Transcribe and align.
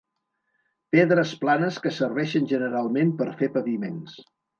Pedres 0.95 1.33
planes 1.43 1.77
que 1.83 1.91
serveixen 1.97 2.47
generalment 2.53 3.13
per 3.21 3.29
fer 3.43 3.51
paviments. 3.59 4.17